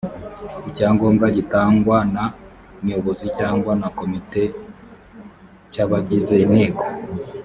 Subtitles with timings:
[0.69, 2.25] icyangombwa gitangwa na
[2.85, 4.43] nyobozi cyangwa na komite
[5.71, 6.83] cy abagize inteko